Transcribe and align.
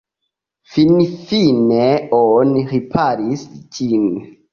Finfine 0.75 1.81
oni 2.21 2.63
riparis 2.71 3.45
ĝin. 3.77 4.09